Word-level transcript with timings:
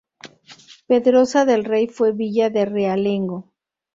Pedrosa 0.87 1.45
del 1.45 1.63
Rey 1.63 1.85
fue 1.87 2.11
villa 2.11 2.49
de 2.49 2.65
realengo. 2.65 3.53